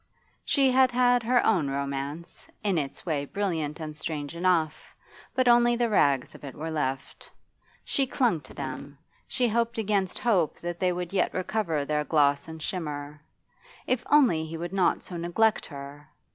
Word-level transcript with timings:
She 0.43 0.71
had 0.71 0.89
had 0.93 1.21
her 1.21 1.45
own 1.45 1.69
romance, 1.69 2.47
in 2.63 2.79
its 2.79 3.05
way 3.05 3.23
brilliant 3.25 3.79
and 3.79 3.95
strange 3.95 4.35
enough, 4.35 4.95
but 5.35 5.47
only 5.47 5.75
the 5.75 5.89
rags 5.91 6.33
of 6.33 6.43
it 6.43 6.55
were 6.55 6.71
left. 6.71 7.29
She 7.85 8.07
clung 8.07 8.41
to 8.41 8.53
them, 8.55 8.97
she 9.27 9.47
hoped 9.47 9.77
against 9.77 10.17
hope 10.17 10.57
that 10.61 10.79
they 10.79 10.91
would 10.91 11.13
yet 11.13 11.31
recover 11.35 11.85
their 11.85 12.03
gloss 12.03 12.47
and 12.47 12.63
shimmer. 12.63 13.21
If 13.85 14.03
only 14.11 14.43
he 14.43 14.57
would 14.57 14.73
not 14.73 15.03
so 15.03 15.17
neglect 15.17 15.67
her! 15.67 16.09